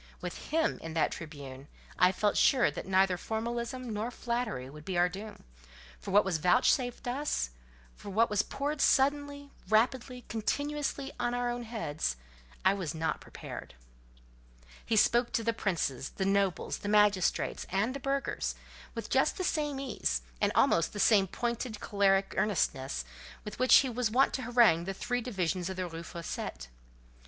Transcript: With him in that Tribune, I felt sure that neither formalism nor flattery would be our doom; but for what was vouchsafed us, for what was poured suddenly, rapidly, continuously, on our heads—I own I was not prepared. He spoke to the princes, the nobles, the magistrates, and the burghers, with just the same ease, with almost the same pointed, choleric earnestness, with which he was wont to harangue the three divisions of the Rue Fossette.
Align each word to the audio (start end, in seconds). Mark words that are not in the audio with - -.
With 0.19 0.47
him 0.49 0.79
in 0.79 0.95
that 0.95 1.11
Tribune, 1.11 1.67
I 1.99 2.11
felt 2.11 2.35
sure 2.35 2.71
that 2.71 2.87
neither 2.87 3.17
formalism 3.17 3.93
nor 3.93 4.09
flattery 4.09 4.67
would 4.67 4.83
be 4.83 4.97
our 4.97 5.07
doom; 5.07 5.43
but 5.43 5.75
for 6.03 6.09
what 6.09 6.25
was 6.25 6.39
vouchsafed 6.39 7.07
us, 7.07 7.51
for 7.95 8.09
what 8.09 8.27
was 8.27 8.41
poured 8.41 8.81
suddenly, 8.81 9.51
rapidly, 9.69 10.25
continuously, 10.27 11.11
on 11.19 11.35
our 11.35 11.55
heads—I 11.61 12.71
own 12.71 12.75
I 12.75 12.79
was 12.79 12.95
not 12.95 13.21
prepared. 13.21 13.75
He 14.83 14.95
spoke 14.95 15.31
to 15.33 15.43
the 15.43 15.53
princes, 15.53 16.09
the 16.09 16.25
nobles, 16.25 16.79
the 16.79 16.89
magistrates, 16.89 17.67
and 17.69 17.93
the 17.93 17.99
burghers, 17.99 18.55
with 18.95 19.07
just 19.07 19.37
the 19.37 19.43
same 19.43 19.79
ease, 19.79 20.23
with 20.41 20.51
almost 20.55 20.93
the 20.93 20.99
same 20.99 21.27
pointed, 21.27 21.79
choleric 21.79 22.33
earnestness, 22.37 23.05
with 23.45 23.59
which 23.59 23.75
he 23.75 23.87
was 23.87 24.09
wont 24.09 24.33
to 24.33 24.41
harangue 24.41 24.85
the 24.85 24.95
three 24.95 25.21
divisions 25.21 25.69
of 25.69 25.75
the 25.75 25.87
Rue 25.87 26.01
Fossette. 26.01 26.69